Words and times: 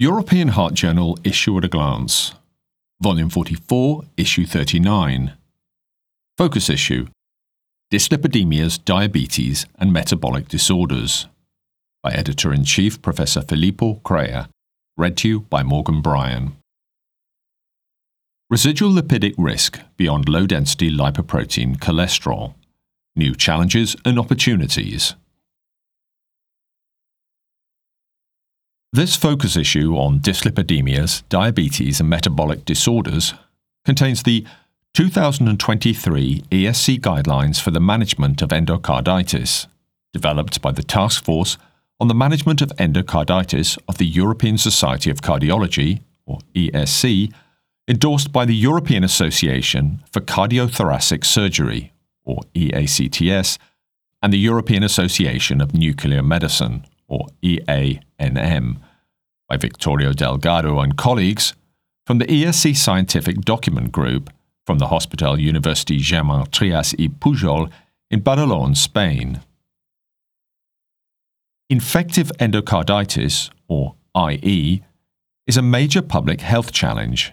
European 0.00 0.48
Heart 0.48 0.74
Journal 0.74 1.16
Issue 1.22 1.56
at 1.56 1.64
a 1.64 1.68
Glance, 1.68 2.34
Volume 3.00 3.30
44, 3.30 4.02
Issue 4.16 4.44
39. 4.44 5.34
Focus 6.36 6.68
Issue 6.68 7.06
Dyslipidemias, 7.92 8.84
Diabetes, 8.84 9.66
and 9.78 9.92
Metabolic 9.92 10.48
Disorders 10.48 11.28
by 12.02 12.10
Editor 12.10 12.52
in 12.52 12.64
Chief 12.64 13.00
Professor 13.00 13.40
Filippo 13.40 14.00
Crea. 14.02 14.46
Read 14.96 15.16
to 15.18 15.28
you 15.28 15.40
by 15.42 15.62
Morgan 15.62 16.02
Bryan. 16.02 16.56
Residual 18.50 18.90
lipidic 18.90 19.34
risk 19.38 19.78
beyond 19.96 20.28
low 20.28 20.48
density 20.48 20.90
lipoprotein 20.90 21.76
cholesterol. 21.76 22.54
New 23.14 23.36
challenges 23.36 23.94
and 24.04 24.18
opportunities. 24.18 25.14
This 28.94 29.16
focus 29.16 29.56
issue 29.56 29.96
on 29.96 30.20
dyslipidemias, 30.20 31.24
diabetes, 31.28 31.98
and 31.98 32.08
metabolic 32.08 32.64
disorders 32.64 33.34
contains 33.84 34.22
the 34.22 34.46
2023 34.92 36.44
ESC 36.48 37.00
Guidelines 37.00 37.60
for 37.60 37.72
the 37.72 37.80
Management 37.80 38.40
of 38.40 38.50
Endocarditis, 38.50 39.66
developed 40.12 40.62
by 40.62 40.70
the 40.70 40.84
Task 40.84 41.24
Force 41.24 41.58
on 41.98 42.06
the 42.06 42.14
Management 42.14 42.62
of 42.62 42.68
Endocarditis 42.78 43.76
of 43.88 43.98
the 43.98 44.06
European 44.06 44.58
Society 44.58 45.10
of 45.10 45.22
Cardiology, 45.22 46.02
or 46.24 46.38
ESC, 46.54 47.32
endorsed 47.88 48.30
by 48.30 48.44
the 48.44 48.54
European 48.54 49.02
Association 49.02 50.04
for 50.12 50.20
Cardiothoracic 50.20 51.24
Surgery, 51.24 51.92
or 52.24 52.42
EACTS, 52.54 53.58
and 54.22 54.32
the 54.32 54.38
European 54.38 54.84
Association 54.84 55.60
of 55.60 55.74
Nuclear 55.74 56.22
Medicine, 56.22 56.86
or 57.08 57.26
EANM, 57.42 58.78
by 59.48 59.56
Victoria 59.56 60.12
Delgado 60.12 60.80
and 60.80 60.96
colleagues 60.96 61.54
from 62.06 62.18
the 62.18 62.26
ESC 62.26 62.76
Scientific 62.76 63.40
Document 63.40 63.92
Group 63.92 64.30
from 64.66 64.78
the 64.78 64.88
Hospital 64.88 65.38
University 65.38 65.98
Germans 65.98 66.48
Trias 66.48 66.94
i 66.98 67.08
Pujol 67.08 67.70
in 68.10 68.22
Badalona, 68.22 68.76
Spain. 68.76 69.40
Infective 71.70 72.30
endocarditis, 72.38 73.50
or 73.68 73.94
IE, 74.16 74.82
is 75.46 75.56
a 75.56 75.62
major 75.62 76.02
public 76.02 76.40
health 76.40 76.72
challenge. 76.72 77.32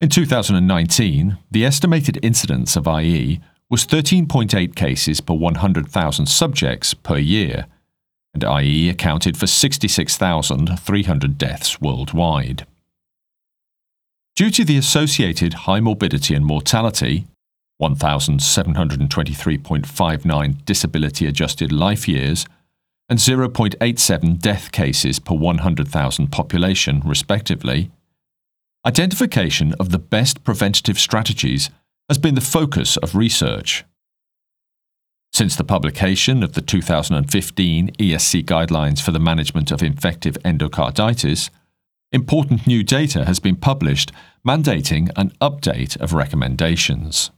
In 0.00 0.08
2019, 0.08 1.38
the 1.50 1.64
estimated 1.64 2.18
incidence 2.22 2.76
of 2.76 2.86
IE 2.86 3.40
was 3.68 3.86
13.8 3.86 4.74
cases 4.74 5.20
per 5.20 5.34
100,000 5.34 6.26
subjects 6.26 6.94
per 6.94 7.18
year 7.18 7.66
and 8.34 8.44
IE 8.44 8.88
accounted 8.88 9.36
for 9.36 9.46
66,300 9.46 11.38
deaths 11.38 11.80
worldwide. 11.80 12.66
Due 14.36 14.50
to 14.50 14.64
the 14.64 14.76
associated 14.76 15.54
high 15.54 15.80
morbidity 15.80 16.34
and 16.34 16.44
mortality, 16.46 17.26
1,723.59 17.80 20.64
disability 20.64 21.26
adjusted 21.26 21.72
life 21.72 22.06
years, 22.06 22.46
and 23.08 23.18
0.87 23.18 24.38
death 24.38 24.70
cases 24.70 25.18
per 25.18 25.34
100,000 25.34 26.28
population, 26.28 27.02
respectively, 27.04 27.90
identification 28.86 29.74
of 29.80 29.90
the 29.90 29.98
best 29.98 30.44
preventative 30.44 30.96
strategies 30.98 31.70
has 32.08 32.18
been 32.18 32.36
the 32.36 32.40
focus 32.40 32.96
of 32.98 33.16
research. 33.16 33.84
Since 35.32 35.56
the 35.56 35.64
publication 35.64 36.42
of 36.42 36.52
the 36.52 36.60
2015 36.60 37.92
ESC 37.92 38.44
Guidelines 38.44 39.00
for 39.00 39.12
the 39.12 39.20
Management 39.20 39.70
of 39.70 39.82
Infective 39.82 40.36
Endocarditis, 40.44 41.50
important 42.12 42.66
new 42.66 42.82
data 42.82 43.24
has 43.24 43.38
been 43.38 43.56
published 43.56 44.12
mandating 44.46 45.10
an 45.16 45.30
update 45.40 45.96
of 46.00 46.12
recommendations. 46.12 47.30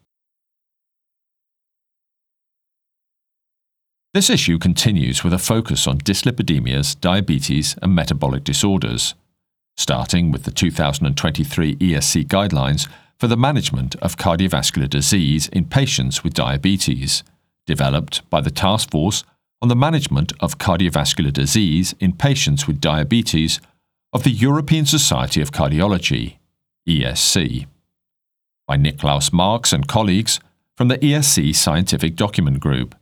This 4.15 4.31
issue 4.31 4.59
continues 4.59 5.23
with 5.23 5.33
a 5.33 5.39
focus 5.39 5.87
on 5.87 5.99
dyslipidemias, 5.99 6.99
diabetes, 6.99 7.77
and 7.83 7.95
metabolic 7.95 8.45
disorders, 8.45 9.15
starting 9.77 10.31
with 10.31 10.45
the 10.45 10.51
2023 10.51 11.77
ESC 11.77 12.27
Guidelines 12.27 12.89
for 13.19 13.27
the 13.27 13.37
Management 13.37 13.97
of 13.97 14.17
Cardiovascular 14.17 14.89
Disease 14.89 15.49
in 15.49 15.67
Patients 15.67 16.25
with 16.25 16.35
Diabetes 16.35 17.23
developed 17.67 18.29
by 18.31 18.41
the 18.41 18.51
Task 18.51 18.91
Force 18.91 19.25
on 19.61 19.69
the 19.69 19.77
Management 19.77 20.33
of 20.41 20.59
Cardiovascular 20.59 21.33
Disease 21.33 21.95
in 22.01 22.13
Patients 22.13 22.67
with 22.67 22.81
Diabetes 22.81 23.61
of 24.13 24.25
the 24.25 24.31
European 24.31 24.85
Society 24.85 25.41
of 25.41 25.53
Cardiology, 25.53 26.37
ESC, 26.89 27.67
by 28.67 28.77
Nikolaus 28.77 29.33
Marx 29.33 29.73
and 29.73 29.87
colleagues 29.87 30.41
from 30.77 30.89
the 30.89 30.99
ESC 30.99 31.55
Scientific 31.55 32.17
Document 32.17 32.61
Group, 32.61 32.95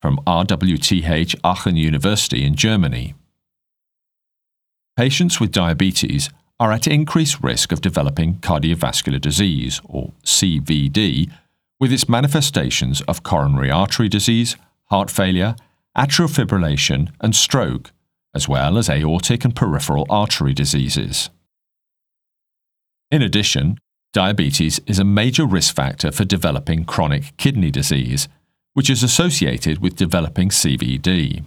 from 0.00 0.18
RWTH 0.26 1.36
Aachen 1.44 1.76
University 1.76 2.44
in 2.44 2.56
Germany. 2.56 3.14
Patients 4.96 5.38
with 5.38 5.52
diabetes 5.52 6.30
are 6.58 6.72
at 6.72 6.86
increased 6.86 7.42
risk 7.42 7.72
of 7.72 7.80
developing 7.80 8.34
cardiovascular 8.36 9.20
disease, 9.20 9.80
or 9.84 10.12
CVD, 10.24 11.30
with 11.82 11.92
its 11.92 12.08
manifestations 12.08 13.00
of 13.08 13.24
coronary 13.24 13.68
artery 13.68 14.08
disease, 14.08 14.54
heart 14.84 15.10
failure, 15.10 15.56
atrial 15.98 16.30
fibrillation, 16.30 17.10
and 17.20 17.34
stroke, 17.34 17.90
as 18.36 18.48
well 18.48 18.78
as 18.78 18.88
aortic 18.88 19.44
and 19.44 19.56
peripheral 19.56 20.06
artery 20.08 20.54
diseases. 20.54 21.28
In 23.10 23.20
addition, 23.20 23.78
diabetes 24.12 24.78
is 24.86 25.00
a 25.00 25.04
major 25.04 25.44
risk 25.44 25.74
factor 25.74 26.12
for 26.12 26.24
developing 26.24 26.84
chronic 26.84 27.36
kidney 27.36 27.72
disease, 27.72 28.28
which 28.74 28.88
is 28.88 29.02
associated 29.02 29.82
with 29.82 29.96
developing 29.96 30.50
CVD. 30.50 31.44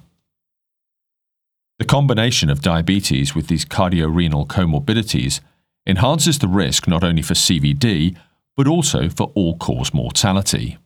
The 1.80 1.86
combination 1.86 2.50
of 2.50 2.62
diabetes 2.62 3.34
with 3.34 3.48
these 3.48 3.64
cardiorenal 3.64 4.46
comorbidities 4.46 5.40
enhances 5.88 6.40
the 6.40 6.50
risk 6.50 6.90
not 6.90 7.06
only 7.06 7.22
for 7.22 7.36
CVD 7.36 8.18
but 8.56 8.68
also 8.68 9.10
for 9.10 9.32
all 9.36 9.58
cause 9.58 9.94
mortality. 9.94 10.78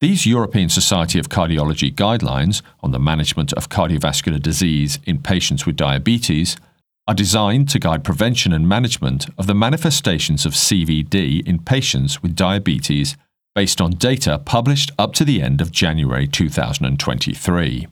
These 0.00 0.26
European 0.26 0.68
Society 0.68 1.18
of 1.18 1.30
Cardiology 1.30 1.94
guidelines 1.94 2.60
on 2.80 2.90
the 2.90 2.98
management 2.98 3.52
of 3.54 3.70
cardiovascular 3.70 4.42
disease 4.42 4.98
in 5.04 5.22
patients 5.22 5.64
with 5.64 5.76
diabetes 5.76 6.56
are 7.08 7.14
designed 7.14 7.68
to 7.70 7.78
guide 7.78 8.04
prevention 8.04 8.52
and 8.52 8.68
management 8.68 9.26
of 9.38 9.46
the 9.46 9.54
manifestations 9.54 10.44
of 10.44 10.52
CVD 10.52 11.46
in 11.46 11.60
patients 11.60 12.22
with 12.22 12.34
diabetes 12.34 13.16
based 13.54 13.80
on 13.80 13.92
data 13.92 14.38
published 14.38 14.90
up 14.98 15.14
to 15.14 15.24
the 15.24 15.40
end 15.40 15.62
of 15.62 15.70
January 15.70 16.26
2023. 16.26 17.86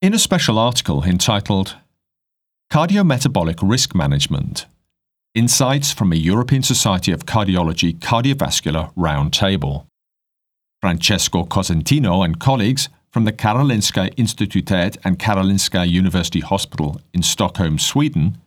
In 0.00 0.14
a 0.14 0.18
special 0.18 0.58
article 0.58 1.04
entitled 1.04 1.76
Cardiometabolic 2.72 3.68
Risk 3.68 3.96
Management 3.96 4.66
Insights 5.34 5.92
from 5.92 6.12
a 6.12 6.16
European 6.16 6.62
Society 6.62 7.10
of 7.10 7.26
Cardiology 7.26 7.98
Cardiovascular 7.98 8.94
Roundtable. 8.94 9.86
Francesco 10.80 11.44
Cosentino 11.44 12.24
and 12.24 12.38
colleagues 12.38 12.88
from 13.10 13.24
the 13.24 13.32
Karolinska 13.32 14.14
Institutet 14.14 14.96
and 15.02 15.18
Karolinska 15.18 15.90
University 15.90 16.38
Hospital 16.38 17.00
in 17.12 17.24
Stockholm, 17.24 17.76
Sweden, 17.76 18.38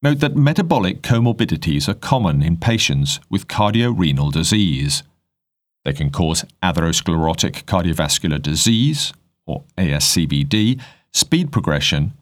note 0.00 0.20
that 0.20 0.36
metabolic 0.36 1.02
comorbidities 1.02 1.86
are 1.86 1.92
common 1.92 2.42
in 2.42 2.56
patients 2.56 3.20
with 3.28 3.46
cardiorenal 3.46 4.30
disease. 4.30 5.02
They 5.84 5.92
can 5.92 6.08
cause 6.08 6.46
atherosclerotic 6.62 7.64
cardiovascular 7.64 8.40
disease, 8.40 9.12
or 9.46 9.64
ASCVD, 9.76 10.80
speed 11.12 11.52
progression, 11.52 12.14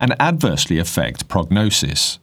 and 0.00 0.16
adversely 0.18 0.78
affect 0.78 1.28
prognosis. 1.28 2.18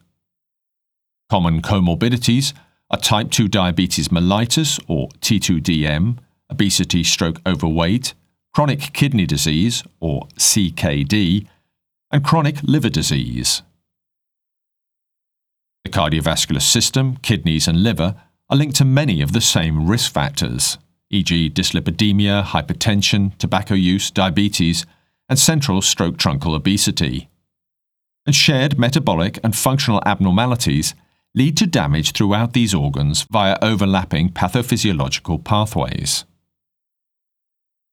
Common 1.29 1.61
comorbidities 1.61 2.53
are 2.89 2.97
type 2.97 3.29
2 3.29 3.47
diabetes 3.47 4.07
mellitus 4.07 4.83
or 4.87 5.09
T2DM, 5.21 6.17
obesity 6.49 7.03
stroke 7.03 7.39
overweight, 7.45 8.13
chronic 8.53 8.93
kidney 8.93 9.25
disease 9.25 9.83
or 9.99 10.27
CKD, 10.39 11.47
and 12.11 12.23
chronic 12.23 12.63
liver 12.63 12.89
disease. 12.89 13.61
The 15.83 15.91
cardiovascular 15.91 16.61
system, 16.61 17.17
kidneys, 17.17 17.67
and 17.67 17.83
liver 17.83 18.15
are 18.49 18.57
linked 18.57 18.77
to 18.77 18.85
many 18.85 19.21
of 19.21 19.33
the 19.33 19.41
same 19.41 19.87
risk 19.87 20.11
factors, 20.11 20.77
e.g., 21.09 21.49
dyslipidemia, 21.51 22.43
hypertension, 22.43 23.37
tobacco 23.37 23.73
use, 23.73 24.09
diabetes, 24.09 24.85
and 25.29 25.37
central 25.37 25.81
stroke 25.81 26.17
truncal 26.17 26.55
obesity 26.55 27.29
and 28.27 28.35
shared 28.35 28.77
metabolic 28.77 29.39
and 29.43 29.55
functional 29.55 30.03
abnormalities 30.05 30.93
lead 31.33 31.55
to 31.55 31.65
damage 31.65 32.11
throughout 32.11 32.53
these 32.53 32.73
organs 32.73 33.23
via 33.23 33.57
overlapping 33.61 34.29
pathophysiological 34.29 35.43
pathways. 35.43 36.25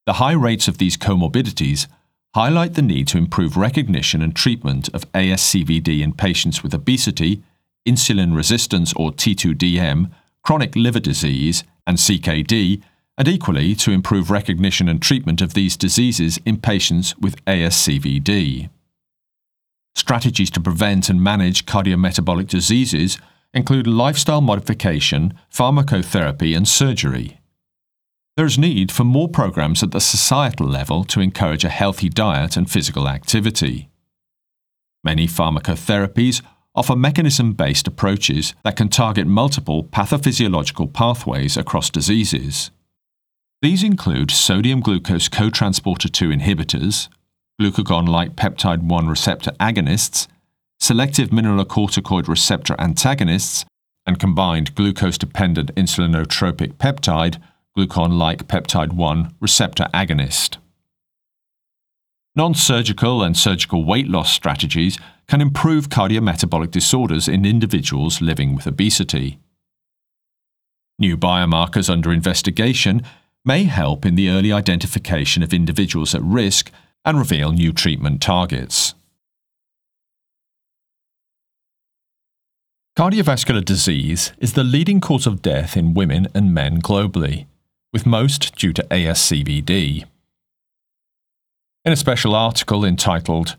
The 0.07 0.15
high 0.15 0.33
rates 0.33 0.67
of 0.67 0.79
these 0.79 0.97
comorbidities 0.97 1.87
highlight 2.35 2.75
the 2.75 2.83
need 2.83 3.07
to 3.09 3.19
improve 3.19 3.57
recognition 3.57 4.21
and 4.21 4.35
treatment 4.35 4.89
of 4.93 5.11
ASCVD 5.13 6.03
in 6.03 6.13
patients 6.13 6.63
with 6.63 6.75
obesity, 6.75 7.43
insulin 7.89 8.35
resistance 8.35 8.93
or 8.95 9.13
T2DM, 9.13 10.11
chronic 10.43 10.75
liver 10.75 11.01
disease, 11.01 11.63
and 11.87 11.97
CKD, 11.97 12.83
and 13.17 13.29
equally 13.29 13.75
to 13.77 13.93
improve 13.93 14.31
recognition 14.31 14.89
and 14.89 15.01
treatment 15.01 15.41
of 15.41 15.55
these 15.55 15.77
diseases 15.77 16.41
in 16.45 16.57
patients 16.57 17.17
with 17.19 17.43
ASCVD. 17.45 18.69
Strategies 19.95 20.51
to 20.51 20.61
prevent 20.61 21.09
and 21.09 21.23
manage 21.23 21.67
cardiometabolic 21.67 22.49
diseases 22.49 23.19
include 23.53 23.87
lifestyle 23.87 24.41
modification, 24.41 25.35
pharmacotherapy, 25.53 26.57
and 26.57 26.67
surgery. 26.67 27.39
There 28.37 28.47
is 28.47 28.59
need 28.59 28.91
for 28.91 29.05
more 29.05 29.29
programs 29.29 29.83
at 29.85 29.93
the 29.93 30.01
societal 30.01 30.67
level 30.67 31.05
to 31.05 31.21
encourage 31.21 31.65
a 31.65 31.69
healthy 31.69 32.09
diet 32.09 32.57
and 32.57 32.69
physical 32.69 33.09
activity. 33.09 33.89
Many 35.05 35.29
pharmacotherapies 35.29 36.43
offer 36.75 36.97
mechanism 36.97 37.53
based 37.53 37.87
approaches 37.87 38.55
that 38.65 38.77
can 38.77 38.89
target 38.89 39.29
multiple 39.29 39.85
pathophysiological 39.85 40.93
pathways 40.93 41.57
across 41.57 41.91
diseases. 41.91 42.73
These 43.63 43.85
include 43.85 44.33
sodium 44.33 44.81
glucose 44.81 45.29
cotransporter 45.29 46.11
2 46.11 46.31
inhibitors, 46.31 47.09
glucagon 47.61 48.09
like 48.09 48.37
peptide 48.37 48.83
1 48.83 49.09
receptor 49.09 49.53
agonists, 49.53 50.27
selective 50.81 51.31
mineralocorticoid 51.31 52.29
receptor 52.29 52.75
antagonists, 52.79 53.65
and 54.07 54.19
combined 54.19 54.75
glucose 54.75 55.17
dependent 55.17 55.75
insulinotropic 55.75 56.75
peptide, 56.75 57.41
glucagon 57.77 58.19
like 58.19 58.47
peptide 58.49 58.93
1 58.93 59.35
receptor 59.41 59.87
agonist. 59.95 60.59
Non 62.37 62.55
surgical 62.55 63.23
and 63.23 63.37
surgical 63.37 63.85
weight 63.85 64.09
loss 64.09 64.33
strategies 64.33 64.99
can 65.29 65.41
improve 65.41 65.89
cardiometabolic 65.89 66.71
disorders 66.71 67.29
in 67.29 67.45
individuals 67.45 68.21
living 68.21 68.55
with 68.55 68.67
obesity. 68.67 69.39
New 70.99 71.17
biomarkers 71.17 71.89
under 71.89 72.13
investigation 72.13 73.03
may 73.45 73.65
help 73.65 74.05
in 74.05 74.17
the 74.17 74.29
early 74.29 74.53
identification 74.53 75.43
of 75.43 75.55
individuals 75.55 76.15
at 76.15 76.23
risk 76.23 76.71
and 77.05 77.19
reveal 77.19 77.53
new 77.53 77.73
treatment 77.73 78.21
targets. 78.23 78.95
Cardiovascular 82.97 83.65
disease 83.65 84.33
is 84.39 84.53
the 84.53 84.63
leading 84.63 85.01
cause 85.01 85.27
of 85.27 85.43
death 85.43 85.77
in 85.77 85.95
women 85.95 86.29
and 86.33 86.55
men 86.55 86.81
globally, 86.81 87.47
with 87.93 88.07
most 88.07 88.55
due 88.55 88.73
to 88.73 88.85
ASCVD. 88.85 90.05
In 91.85 91.93
a 91.93 91.97
special 91.97 92.35
article 92.37 92.85
entitled 92.85 93.57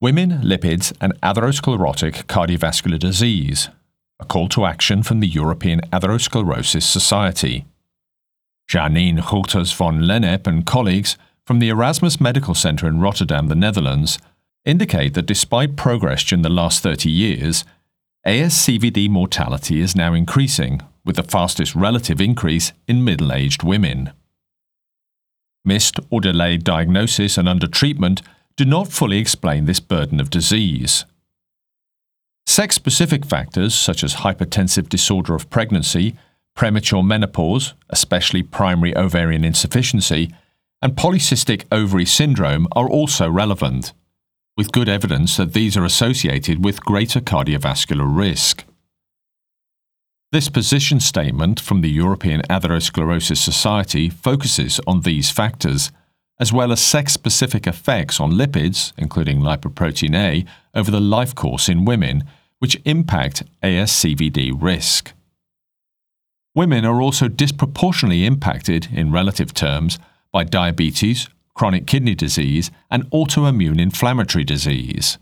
Women, 0.00 0.40
Lipids, 0.42 0.92
and 1.00 1.18
Atherosclerotic 1.20 2.24
Cardiovascular 2.24 2.98
Disease 2.98 3.68
A 4.18 4.24
Call 4.24 4.48
to 4.48 4.64
Action 4.64 5.02
from 5.04 5.20
the 5.20 5.28
European 5.28 5.80
Atherosclerosis 5.92 6.82
Society. 6.82 7.66
Janine 8.68 9.20
Hulters 9.20 9.72
von 9.74 10.00
Lennep 10.00 10.46
and 10.46 10.66
colleagues 10.66 11.16
from 11.50 11.58
the 11.58 11.68
Erasmus 11.68 12.20
Medical 12.20 12.54
Center 12.54 12.86
in 12.86 13.00
Rotterdam, 13.00 13.48
the 13.48 13.56
Netherlands, 13.56 14.20
indicate 14.64 15.14
that 15.14 15.26
despite 15.26 15.74
progress 15.74 16.22
during 16.22 16.42
the 16.42 16.48
last 16.48 16.80
30 16.80 17.10
years, 17.10 17.64
ASCVD 18.24 19.10
mortality 19.10 19.80
is 19.80 19.96
now 19.96 20.14
increasing, 20.14 20.80
with 21.04 21.16
the 21.16 21.24
fastest 21.24 21.74
relative 21.74 22.20
increase 22.20 22.72
in 22.86 23.02
middle 23.02 23.32
aged 23.32 23.64
women. 23.64 24.12
Missed 25.64 25.98
or 26.08 26.20
delayed 26.20 26.62
diagnosis 26.62 27.36
and 27.36 27.48
undertreatment 27.48 28.22
do 28.54 28.64
not 28.64 28.92
fully 28.92 29.18
explain 29.18 29.64
this 29.64 29.80
burden 29.80 30.20
of 30.20 30.30
disease. 30.30 31.04
Sex 32.46 32.76
specific 32.76 33.26
factors 33.26 33.74
such 33.74 34.04
as 34.04 34.22
hypertensive 34.22 34.88
disorder 34.88 35.34
of 35.34 35.50
pregnancy, 35.50 36.14
premature 36.54 37.02
menopause, 37.02 37.74
especially 37.88 38.44
primary 38.44 38.96
ovarian 38.96 39.42
insufficiency, 39.42 40.32
and 40.82 40.96
polycystic 40.96 41.64
ovary 41.70 42.06
syndrome 42.06 42.66
are 42.72 42.88
also 42.88 43.28
relevant, 43.30 43.92
with 44.56 44.72
good 44.72 44.88
evidence 44.88 45.36
that 45.36 45.52
these 45.52 45.76
are 45.76 45.84
associated 45.84 46.64
with 46.64 46.84
greater 46.84 47.20
cardiovascular 47.20 48.06
risk. 48.06 48.64
This 50.32 50.48
position 50.48 51.00
statement 51.00 51.58
from 51.58 51.80
the 51.80 51.90
European 51.90 52.42
Atherosclerosis 52.42 53.38
Society 53.38 54.08
focuses 54.08 54.80
on 54.86 55.00
these 55.00 55.30
factors, 55.30 55.90
as 56.38 56.52
well 56.52 56.72
as 56.72 56.80
sex 56.80 57.12
specific 57.12 57.66
effects 57.66 58.20
on 58.20 58.32
lipids, 58.32 58.92
including 58.96 59.40
lipoprotein 59.40 60.14
A, 60.14 60.44
over 60.72 60.90
the 60.90 61.00
life 61.00 61.34
course 61.34 61.68
in 61.68 61.84
women, 61.84 62.24
which 62.60 62.80
impact 62.84 63.42
ASCVD 63.62 64.52
risk. 64.56 65.12
Women 66.54 66.84
are 66.84 67.00
also 67.00 67.26
disproportionately 67.28 68.24
impacted, 68.24 68.88
in 68.92 69.12
relative 69.12 69.52
terms, 69.52 69.98
by 70.32 70.44
diabetes, 70.44 71.28
chronic 71.54 71.86
kidney 71.86 72.14
disease, 72.14 72.70
and 72.90 73.10
autoimmune 73.10 73.80
inflammatory 73.80 74.44
disease. 74.44 75.18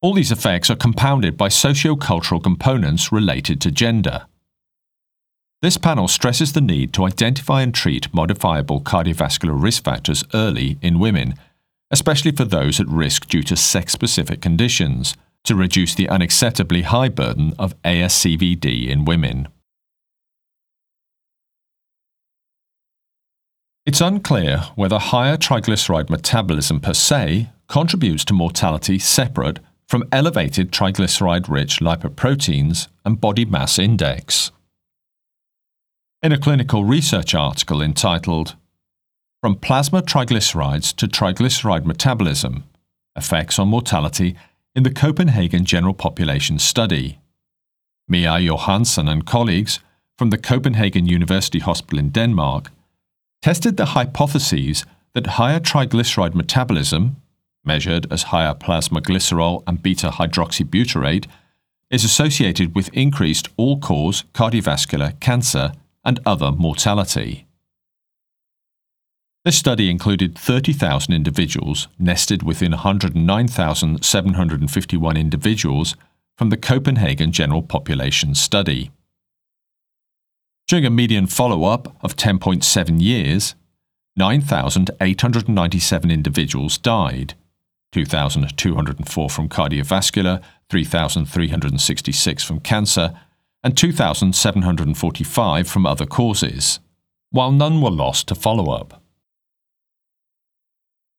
All 0.00 0.12
these 0.12 0.32
effects 0.32 0.68
are 0.70 0.76
compounded 0.76 1.36
by 1.36 1.48
socio-cultural 1.48 2.40
components 2.40 3.10
related 3.10 3.60
to 3.62 3.70
gender. 3.70 4.26
This 5.62 5.78
panel 5.78 6.08
stresses 6.08 6.52
the 6.52 6.60
need 6.60 6.92
to 6.92 7.06
identify 7.06 7.62
and 7.62 7.74
treat 7.74 8.12
modifiable 8.12 8.82
cardiovascular 8.82 9.60
risk 9.60 9.82
factors 9.82 10.22
early 10.34 10.76
in 10.82 10.98
women, 10.98 11.36
especially 11.90 12.32
for 12.32 12.44
those 12.44 12.80
at 12.80 12.88
risk 12.88 13.28
due 13.28 13.42
to 13.44 13.56
sex 13.56 13.92
specific 13.92 14.42
conditions, 14.42 15.16
to 15.44 15.54
reduce 15.54 15.94
the 15.94 16.06
unacceptably 16.08 16.82
high 16.82 17.08
burden 17.08 17.54
of 17.58 17.80
ASCVD 17.82 18.88
in 18.88 19.06
women. 19.06 19.48
It's 23.86 24.00
unclear 24.00 24.60
whether 24.76 24.98
higher 24.98 25.36
triglyceride 25.36 26.08
metabolism 26.08 26.80
per 26.80 26.94
se 26.94 27.50
contributes 27.68 28.24
to 28.24 28.32
mortality 28.32 28.98
separate 28.98 29.58
from 29.86 30.04
elevated 30.10 30.72
triglyceride 30.72 31.50
rich 31.50 31.80
lipoproteins 31.80 32.88
and 33.04 33.20
body 33.20 33.44
mass 33.44 33.78
index. 33.78 34.50
In 36.22 36.32
a 36.32 36.38
clinical 36.38 36.82
research 36.84 37.34
article 37.34 37.82
entitled 37.82 38.56
From 39.42 39.56
Plasma 39.56 40.00
Triglycerides 40.00 40.96
to 40.96 41.06
Triglyceride 41.06 41.84
Metabolism 41.84 42.64
Effects 43.14 43.58
on 43.58 43.68
Mortality 43.68 44.34
in 44.74 44.84
the 44.84 44.90
Copenhagen 44.90 45.66
General 45.66 45.92
Population 45.92 46.58
Study, 46.58 47.18
Mia 48.08 48.38
Johansson 48.38 49.08
and 49.08 49.26
colleagues 49.26 49.80
from 50.16 50.30
the 50.30 50.38
Copenhagen 50.38 51.04
University 51.04 51.58
Hospital 51.58 51.98
in 51.98 52.08
Denmark 52.08 52.70
tested 53.44 53.76
the 53.76 53.92
hypotheses 53.92 54.86
that 55.12 55.36
higher 55.36 55.60
triglyceride 55.60 56.34
metabolism, 56.34 57.16
measured 57.62 58.10
as 58.10 58.32
higher 58.32 58.54
plasma 58.54 59.02
glycerol 59.02 59.62
and 59.66 59.82
beta 59.82 60.08
hydroxybutyrate, 60.08 61.26
is 61.90 62.04
associated 62.04 62.74
with 62.74 62.88
increased 62.94 63.50
all 63.58 63.78
cause 63.78 64.24
cardiovascular 64.32 65.20
cancer 65.20 65.74
and 66.06 66.20
other 66.24 66.52
mortality. 66.52 67.46
This 69.44 69.58
study 69.58 69.90
included 69.90 70.38
30,000 70.38 71.12
individuals 71.12 71.88
nested 71.98 72.42
within 72.42 72.70
109,751 72.70 75.16
individuals 75.18 75.96
from 76.38 76.48
the 76.48 76.56
Copenhagen 76.56 77.30
General 77.30 77.60
Population 77.60 78.34
Study. 78.34 78.90
During 80.66 80.86
a 80.86 80.90
median 80.90 81.26
follow 81.26 81.64
up 81.64 81.94
of 82.02 82.16
10.7 82.16 83.00
years, 83.00 83.54
9,897 84.16 86.10
individuals 86.10 86.78
died 86.78 87.34
2,204 87.92 89.30
from 89.30 89.48
cardiovascular, 89.48 90.42
3,366 90.68 92.42
from 92.42 92.58
cancer, 92.58 93.14
and 93.62 93.76
2,745 93.76 95.68
from 95.68 95.86
other 95.86 96.04
causes, 96.04 96.80
while 97.30 97.52
none 97.52 97.80
were 97.80 97.90
lost 97.90 98.26
to 98.26 98.34
follow 98.34 98.72
up. 98.72 99.00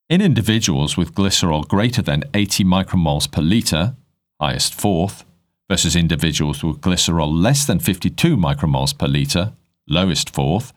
In 0.09 0.21
individuals 0.21 0.97
with 0.97 1.15
glycerol 1.15 1.65
greater 1.65 2.01
than 2.01 2.25
80 2.33 2.65
micromoles 2.65 3.31
per 3.31 3.41
litre, 3.41 3.95
highest 4.41 4.73
fourth, 4.73 5.23
versus 5.69 5.95
individuals 5.95 6.63
with 6.63 6.81
glycerol 6.81 7.31
less 7.31 7.65
than 7.65 7.79
52 7.79 8.37
micromoles 8.37 8.97
per 8.97 9.07
litre, 9.07 9.53
lowest 9.87 10.29
fourth, 10.29 10.73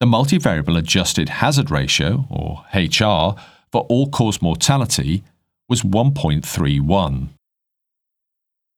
the 0.00 0.06
multivariable 0.06 0.76
adjusted 0.76 1.28
hazard 1.28 1.70
ratio, 1.70 2.26
or 2.28 2.64
HR, 2.74 3.40
for 3.70 3.82
all 3.88 4.08
cause 4.08 4.42
mortality 4.42 5.22
was 5.68 5.82
1.31. 5.82 7.28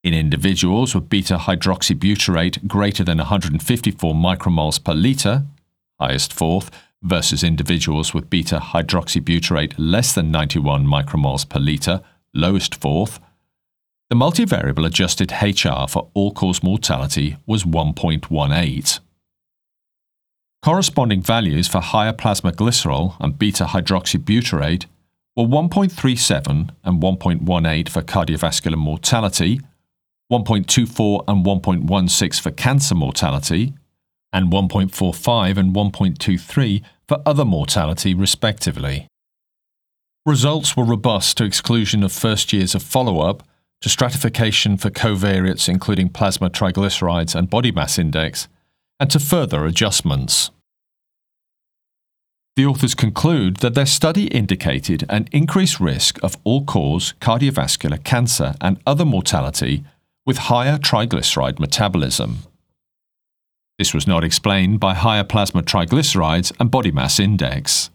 In 0.02 0.12
individuals 0.12 0.94
with 0.94 1.08
beta 1.08 1.38
hydroxybutyrate 1.38 2.66
greater 2.68 3.02
than 3.02 3.16
154 3.16 4.12
micromoles 4.14 4.84
per 4.84 4.92
litre, 4.92 5.44
highest 5.98 6.30
fourth, 6.30 6.70
versus 7.02 7.42
individuals 7.42 8.12
with 8.12 8.28
beta 8.28 8.58
hydroxybutyrate 8.58 9.72
less 9.78 10.14
than 10.14 10.30
91 10.30 10.86
micromoles 10.86 11.48
per 11.48 11.58
litre, 11.58 12.02
lowest 12.34 12.74
fourth, 12.74 13.18
the 14.10 14.16
multivariable 14.16 14.86
adjusted 14.86 15.32
HR 15.32 15.88
for 15.88 16.10
all 16.14 16.32
cause 16.32 16.62
mortality 16.62 17.36
was 17.46 17.64
1.18. 17.64 19.00
Corresponding 20.62 21.22
values 21.22 21.68
for 21.68 21.80
higher 21.80 22.12
plasma 22.12 22.52
glycerol 22.52 23.16
and 23.20 23.38
beta 23.38 23.64
hydroxybutyrate 23.64 24.86
were 25.36 25.44
1.37 25.44 26.70
and 26.84 27.02
1.18 27.02 27.88
for 27.88 28.02
cardiovascular 28.02 28.78
mortality, 28.78 29.60
1.24 30.32 31.24
and 31.28 31.44
1.16 31.44 32.40
for 32.40 32.50
cancer 32.50 32.94
mortality, 32.94 33.74
and 34.32 34.50
1.45 34.50 35.56
and 35.56 35.74
1.23 35.74 36.82
for 37.06 37.22
other 37.26 37.44
mortality, 37.44 38.14
respectively. 38.14 39.06
Results 40.26 40.76
were 40.76 40.84
robust 40.84 41.36
to 41.36 41.44
exclusion 41.44 42.02
of 42.02 42.10
first 42.10 42.52
years 42.52 42.74
of 42.74 42.82
follow 42.82 43.20
up, 43.20 43.42
to 43.80 43.88
stratification 43.88 44.76
for 44.76 44.90
covariates 44.90 45.68
including 45.68 46.08
plasma 46.08 46.50
triglycerides 46.50 47.34
and 47.34 47.50
body 47.50 47.70
mass 47.70 47.98
index, 47.98 48.48
and 48.98 49.10
to 49.10 49.18
further 49.18 49.66
adjustments. 49.66 50.50
The 52.56 52.66
authors 52.66 52.94
conclude 52.94 53.56
that 53.56 53.74
their 53.74 53.86
study 53.86 54.28
indicated 54.28 55.04
an 55.08 55.28
increased 55.32 55.80
risk 55.80 56.22
of 56.22 56.36
all 56.44 56.64
cause 56.64 57.14
cardiovascular 57.20 58.02
cancer 58.04 58.54
and 58.60 58.80
other 58.86 59.04
mortality 59.04 59.84
with 60.24 60.38
higher 60.38 60.78
triglyceride 60.78 61.58
metabolism. 61.58 62.38
This 63.76 63.92
was 63.92 64.06
not 64.06 64.22
explained 64.22 64.78
by 64.78 64.94
higher 64.94 65.24
plasma 65.24 65.62
triglycerides 65.62 66.52
and 66.60 66.70
body 66.70 66.92
mass 66.92 67.18
index. 67.18 67.90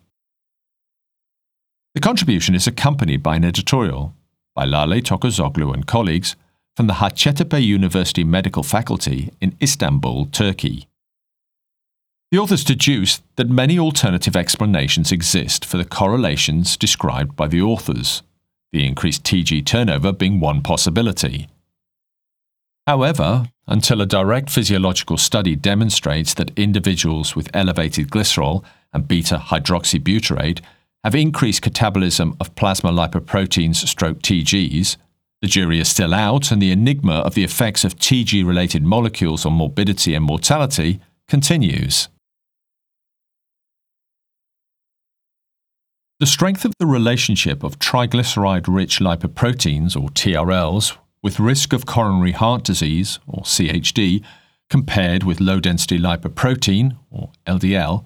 The 1.96 2.02
contribution 2.02 2.54
is 2.54 2.68
accompanied 2.68 3.24
by 3.24 3.38
an 3.38 3.46
editorial 3.46 4.14
by 4.60 4.66
Lale 4.66 5.02
Tokgozoglu 5.02 5.74
and 5.74 5.88
colleagues 5.88 6.36
from 6.76 6.88
the 6.88 6.96
Hacettepe 6.96 7.66
University 7.66 8.26
Medical 8.26 8.62
Faculty 8.62 9.32
in 9.40 9.56
Istanbul, 9.62 10.26
Turkey. 10.26 10.90
The 12.30 12.40
authors 12.40 12.66
deduce 12.66 13.22
that 13.38 13.50
many 13.50 13.80
alternative 13.80 14.36
explanations 14.36 15.14
exist 15.14 15.64
for 15.64 15.78
the 15.78 15.86
correlations 15.86 16.76
described 16.76 17.38
by 17.38 17.48
the 17.48 17.62
authors, 17.62 18.22
the 18.74 18.86
increased 18.86 19.24
TG 19.24 19.66
turnover 19.66 20.12
being 20.12 20.42
one 20.42 20.62
possibility. 20.62 21.48
However, 22.86 23.46
until 23.66 24.02
a 24.02 24.06
direct 24.06 24.50
physiological 24.50 25.16
study 25.16 25.56
demonstrates 25.56 26.34
that 26.34 26.52
individuals 26.60 27.34
with 27.34 27.50
elevated 27.54 28.12
glycerol 28.12 28.66
and 28.92 29.08
beta 29.08 29.38
hydroxybutyrate 29.38 30.60
have 31.04 31.16
increased 31.16 31.62
catabolism 31.64 32.36
of 32.40 32.56
plasma 32.56 32.92
lipoproteins 32.92 33.76
stroke 33.88 34.20
TGs, 34.22 34.98
the 35.42 35.48
jury 35.48 35.80
is 35.80 35.88
still 35.88 36.14
out 36.14 36.52
and 36.52 36.62
the 36.62 36.72
enigma 36.72 37.20
of 37.20 37.34
the 37.34 37.46
effects 37.46 37.86
of 37.86 37.96
TG 37.96 38.46
related 38.46 38.84
molecules 38.84 39.46
on 39.46 39.54
morbidity 39.54 40.14
and 40.14 40.26
mortality 40.26 41.00
continues. 41.30 42.10
The 46.20 46.26
strength 46.26 46.66
of 46.66 46.74
the 46.80 46.86
relationship 46.86 47.64
of 47.64 47.80
triglyceride 47.80 48.66
rich 48.68 49.00
lipoproteins, 49.00 49.96
or 49.96 50.10
TRLs, 50.10 50.98
with 51.24 51.40
risk 51.40 51.72
of 51.72 51.86
coronary 51.86 52.34
heart 52.34 52.66
disease, 52.66 53.20
or 53.26 53.44
CHD, 53.44 54.22
compared 54.70 55.24
with 55.24 55.40
low 55.40 55.62
density 55.62 55.98
lipoprotein, 55.98 56.98
or 57.10 57.32
LDL, 57.48 58.06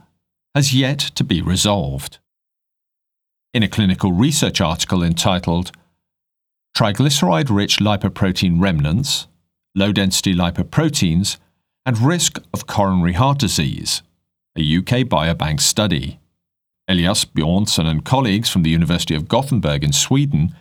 has 0.54 0.76
yet 0.76 1.00
to 1.00 1.24
be 1.24 1.42
resolved. 1.42 2.20
In 3.54 3.62
a 3.62 3.68
clinical 3.68 4.12
research 4.12 4.62
article 4.62 5.04
entitled 5.04 5.72
Triglyceride 6.76 7.52
Rich 7.52 7.78
Lipoprotein 7.78 8.60
Remnants, 8.60 9.28
Low 9.76 9.92
Density 9.92 10.34
Lipoproteins, 10.34 11.38
and 11.86 12.00
Risk 12.00 12.40
of 12.52 12.66
Coronary 12.66 13.14
Heart 13.14 13.38
Disease, 13.38 14.02
a 14.58 14.78
UK 14.78 15.06
Biobank 15.06 15.62
study. 15.62 16.20
Elias 16.88 17.26
Bjornsson 17.26 17.86
and 17.86 18.04
colleagues 18.04 18.50
from 18.50 18.64
the 18.64 18.72
University 18.72 19.14
of 19.14 19.28
Gothenburg 19.28 19.84
in 19.84 19.94
Sweden 19.94 20.56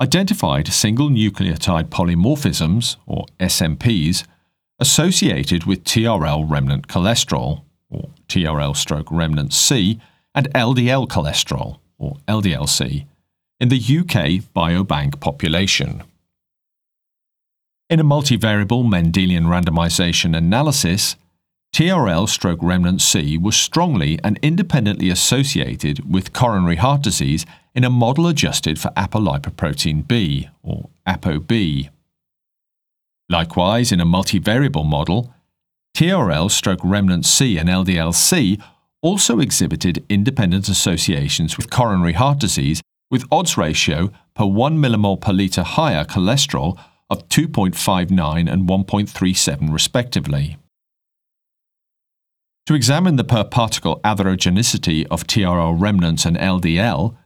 identified 0.00 0.66
single 0.66 1.08
nucleotide 1.08 1.90
polymorphisms, 1.90 2.96
or 3.06 3.26
SNPs, 3.38 4.26
associated 4.80 5.62
with 5.62 5.84
TRL 5.84 6.44
remnant 6.50 6.88
cholesterol, 6.88 7.62
or 7.88 8.08
TRL 8.26 8.74
stroke 8.74 9.12
remnant 9.12 9.52
C, 9.52 10.00
and 10.34 10.52
LDL 10.54 11.06
cholesterol, 11.06 11.78
or 11.98 12.16
LDLC, 12.28 13.06
in 13.60 13.68
the 13.68 13.76
UK 13.76 14.42
biobank 14.54 15.20
population. 15.20 16.02
In 17.88 18.00
a 18.00 18.04
multivariable 18.04 18.84
Mendelian 18.84 19.46
randomization 19.46 20.36
analysis, 20.36 21.16
TRL 21.72 22.28
stroke 22.28 22.58
remnant 22.62 23.02
C 23.02 23.38
was 23.38 23.56
strongly 23.56 24.18
and 24.24 24.38
independently 24.42 25.10
associated 25.10 26.10
with 26.10 26.32
coronary 26.32 26.76
heart 26.76 27.02
disease 27.02 27.44
in 27.74 27.84
a 27.84 27.90
model 27.90 28.26
adjusted 28.26 28.80
for 28.80 28.88
apolipoprotein 28.96 30.08
B, 30.08 30.48
or 30.62 30.88
ApoB. 31.06 31.90
Likewise, 33.28 33.92
in 33.92 34.00
a 34.00 34.06
multivariable 34.06 34.86
model, 34.86 35.34
TRL 35.94 36.50
stroke 36.50 36.80
remnant 36.82 37.26
C 37.26 37.58
and 37.58 37.68
LDLC 37.68 38.62
also 39.02 39.40
exhibited 39.40 40.04
independent 40.08 40.68
associations 40.68 41.56
with 41.56 41.70
coronary 41.70 42.14
heart 42.14 42.38
disease 42.38 42.82
with 43.10 43.24
odds 43.30 43.56
ratio 43.56 44.10
per 44.34 44.44
1 44.46 44.78
millimole 44.78 45.20
per 45.20 45.32
litre 45.32 45.62
higher 45.62 46.04
cholesterol 46.04 46.78
of 47.08 47.28
2.59 47.28 48.50
and 48.50 48.68
1.37 48.68 49.72
respectively. 49.72 50.56
To 52.66 52.74
examine 52.74 53.14
the 53.14 53.22
per 53.22 53.44
particle 53.44 54.00
atherogenicity 54.00 55.06
of 55.08 55.24
TRL 55.24 55.80
remnants 55.80 56.26
and 56.26 56.36
LDL, 56.36 57.16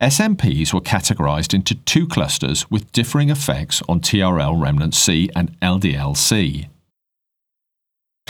SNPs 0.00 0.72
were 0.72 0.80
categorized 0.80 1.52
into 1.52 1.74
two 1.74 2.06
clusters 2.06 2.70
with 2.70 2.90
differing 2.92 3.28
effects 3.28 3.82
on 3.86 4.00
TRL 4.00 4.58
remnant 4.58 4.94
C 4.94 5.28
and 5.36 5.60
LDL-C. 5.60 6.68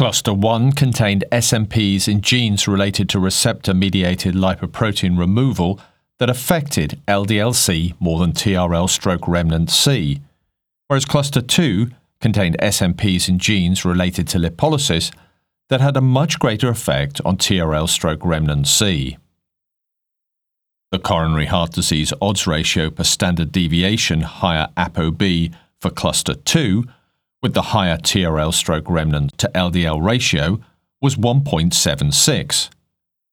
Cluster 0.01 0.33
1 0.33 0.73
contained 0.73 1.27
SNPs 1.31 2.09
in 2.09 2.23
genes 2.23 2.67
related 2.67 3.07
to 3.11 3.21
receptor 3.21 3.75
mediated 3.75 4.35
lipoprotein 4.35 5.19
removal 5.19 5.79
that 6.19 6.31
affected 6.31 6.99
LDL-C 7.07 7.93
more 8.01 8.19
than 8.19 8.33
TRL 8.33 8.89
stroke 8.89 9.29
remnant 9.29 9.69
C, 9.69 10.23
whereas 10.87 11.05
cluster 11.05 11.43
2 11.43 11.91
contained 12.19 12.57
SNPs 12.61 13.29
in 13.29 13.39
genes 13.39 13.85
related 13.85 14.27
to 14.29 14.39
lipolysis 14.39 15.13
that 15.69 15.83
had 15.83 15.99
a 15.99 16.01
much 16.01 16.39
greater 16.39 16.71
effect 16.71 17.21
on 17.27 17.37
TRL 17.37 17.87
stroke 17.87 18.25
remnant 18.25 18.69
C. 18.69 19.19
The 20.93 20.99
coronary 20.99 21.45
heart 21.45 21.73
disease 21.73 22.15
odds 22.23 22.47
ratio 22.47 22.89
per 22.89 23.05
standard 23.05 23.53
deviation 23.53 24.23
higher 24.23 24.69
ApoB 24.79 25.55
for 25.79 25.91
cluster 25.91 26.33
2, 26.33 26.87
with 27.43 27.55
the 27.55 27.63
higher 27.63 27.97
TRL 27.97 28.53
stroke 28.53 28.89
remnant 28.89 29.37
to 29.39 29.51
LDL 29.55 30.03
ratio, 30.03 30.61
was 31.01 31.17
1.76, 31.17 32.69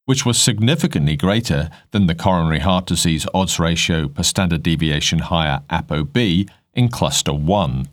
which 0.06 0.26
was 0.26 0.40
significantly 0.40 1.18
greater 1.18 1.70
than 1.92 2.08
the 2.08 2.16
coronary 2.16 2.60
heart 2.60 2.86
disease 2.86 3.28
odds 3.34 3.60
ratio 3.60 4.08
per 4.08 4.24
standard 4.24 4.64
deviation 4.64 5.20
higher 5.20 5.62
ApoB 5.70 6.50
in 6.74 6.88
cluster 6.88 7.34
1, 7.34 7.90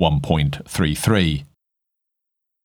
1.33. 0.00 1.44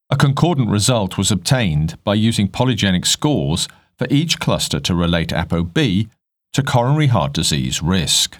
A 0.09 0.17
concordant 0.17 0.69
result 0.69 1.17
was 1.17 1.31
obtained 1.31 1.97
by 2.03 2.15
using 2.15 2.49
polygenic 2.49 3.07
scores 3.07 3.69
for 3.97 4.07
each 4.09 4.39
cluster 4.39 4.79
to 4.81 4.93
relate 4.93 5.29
ApoB 5.29 6.09
to 6.51 6.63
coronary 6.63 7.07
heart 7.07 7.31
disease 7.31 7.81
risk. 7.81 8.37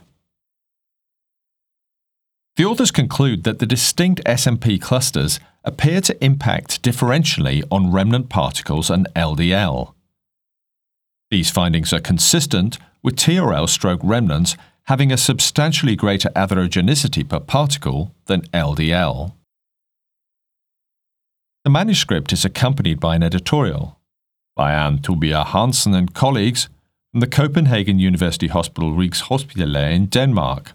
The 2.57 2.65
authors 2.65 2.91
conclude 2.91 3.43
that 3.43 3.59
the 3.59 3.65
distinct 3.65 4.23
SNP 4.25 4.81
clusters 4.81 5.39
appear 5.63 6.01
to 6.01 6.23
impact 6.23 6.81
differentially 6.81 7.63
on 7.71 7.91
remnant 7.91 8.29
particles 8.29 8.89
and 8.89 9.07
LDL. 9.15 9.93
These 11.29 11.49
findings 11.49 11.93
are 11.93 12.01
consistent 12.01 12.77
with 13.01 13.15
TRL 13.15 13.69
stroke 13.69 14.01
remnants 14.03 14.57
having 14.85 15.11
a 15.11 15.17
substantially 15.17 15.95
greater 15.95 16.29
atherogenicity 16.29 17.27
per 17.27 17.39
particle 17.39 18.13
than 18.25 18.41
LDL. 18.53 19.33
The 21.63 21.69
manuscript 21.69 22.33
is 22.33 22.43
accompanied 22.43 22.99
by 22.99 23.15
an 23.15 23.23
editorial 23.23 23.99
by 24.55 24.73
Anne 24.73 24.99
Tybjærg-Hansen 24.99 25.93
and 25.93 26.13
colleagues 26.13 26.67
from 27.11 27.21
the 27.21 27.27
Copenhagen 27.27 27.99
University 27.99 28.47
Hospital 28.47 28.91
Rigshospitalet 28.91 29.93
in 29.93 30.07
Denmark. 30.07 30.73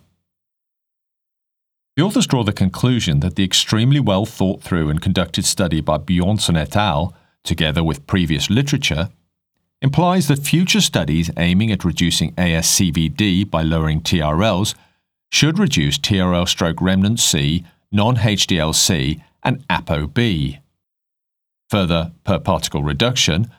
The 1.96 2.02
authors 2.02 2.26
draw 2.26 2.44
the 2.44 2.52
conclusion 2.52 3.20
that 3.20 3.36
the 3.36 3.44
extremely 3.44 4.00
well 4.00 4.26
thought 4.26 4.62
through 4.62 4.90
and 4.90 5.00
conducted 5.00 5.46
study 5.46 5.80
by 5.80 5.96
Bjornsson 5.96 6.54
et 6.54 6.76
al., 6.76 7.14
together 7.42 7.82
with 7.82 8.06
previous 8.06 8.50
literature, 8.50 9.08
implies 9.80 10.28
that 10.28 10.40
future 10.40 10.82
studies 10.82 11.30
aiming 11.38 11.72
at 11.72 11.86
reducing 11.86 12.34
ASCVD 12.34 13.50
by 13.50 13.62
lowering 13.62 14.02
TRLs 14.02 14.74
should 15.30 15.58
reduce 15.58 15.98
TRL 15.98 16.46
stroke 16.46 16.82
remnant 16.82 17.18
C, 17.18 17.64
non 17.90 18.16
HDLC, 18.16 19.22
and 19.42 19.66
ApoB. 19.68 20.58
Further, 21.70 22.12
per 22.24 22.38
particle 22.38 22.82
reduction, 22.82 23.50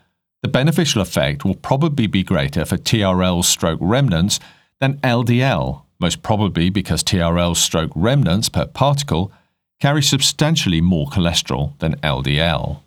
the 0.44 0.48
beneficial 0.48 1.02
effect 1.02 1.44
will 1.44 1.56
probably 1.56 2.06
be 2.06 2.22
greater 2.22 2.66
for 2.66 2.78
TRL 2.78 3.44
stroke 3.44 3.80
remnants 3.82 4.40
than 4.80 4.98
LDL, 4.98 5.82
most 6.00 6.22
probably 6.22 6.70
because 6.70 7.04
TRL 7.04 7.56
stroke 7.56 7.92
remnants 7.96 8.50
per 8.50 8.66
particle 8.66 9.32
carry 9.80 10.02
substantially 10.02 10.82
more 10.82 11.08
cholesterol 11.08 11.78
than 11.80 11.96
LDL. 11.98 12.82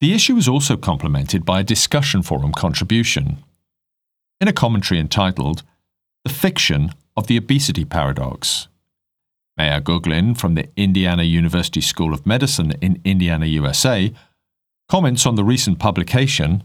The 0.00 0.14
issue 0.14 0.36
is 0.36 0.48
also 0.48 0.76
complemented 0.76 1.44
by 1.44 1.60
a 1.60 1.64
discussion 1.64 2.22
forum 2.22 2.52
contribution. 2.52 3.38
In 4.40 4.46
a 4.46 4.52
commentary 4.52 5.00
entitled 5.00 5.64
The 6.24 6.32
Fiction 6.32 6.94
of 7.16 7.26
the 7.26 7.36
Obesity 7.36 7.84
Paradox, 7.84 8.68
Maya 9.56 9.80
Guglin 9.80 10.38
from 10.38 10.54
the 10.54 10.68
Indiana 10.76 11.24
University 11.24 11.80
School 11.80 12.14
of 12.14 12.24
Medicine 12.24 12.74
in 12.80 13.00
Indiana, 13.04 13.46
USA, 13.46 14.12
comments 14.88 15.26
on 15.26 15.34
the 15.34 15.42
recent 15.42 15.80
publication 15.80 16.62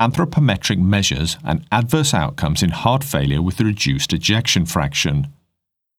Anthropometric 0.00 0.78
Measures 0.78 1.36
and 1.42 1.66
Adverse 1.72 2.14
Outcomes 2.14 2.62
in 2.62 2.70
Heart 2.70 3.02
Failure 3.02 3.42
with 3.42 3.60
Reduced 3.60 4.12
Ejection 4.12 4.64
Fraction 4.64 5.26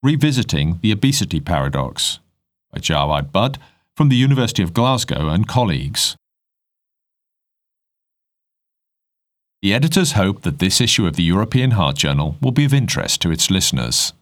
Revisiting 0.01 0.79
the 0.82 0.94
Obesity 0.94 1.41
Paradox 1.41 2.20
by 2.72 2.79
Jawad 2.79 3.34
Butt 3.34 3.58
from 3.98 4.08
the 4.08 4.15
University 4.15 4.63
of 4.63 4.74
Glasgow 4.74 5.27
and 5.27 5.46
colleagues. 5.46 6.15
The 9.62 9.74
editors 9.74 10.13
hope 10.13 10.44
that 10.44 10.60
this 10.60 10.79
issue 10.79 11.06
of 11.06 11.18
the 11.18 11.24
European 11.24 11.72
Heart 11.72 11.98
Journal 11.98 12.38
will 12.41 12.53
be 12.53 12.63
of 12.63 12.74
interest 12.74 13.22
to 13.24 13.32
its 13.32 13.51
listeners. 13.51 14.13